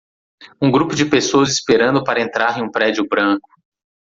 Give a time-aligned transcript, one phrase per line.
[0.59, 3.47] Um grupo de pessoas esperando para entrar em um prédio branco.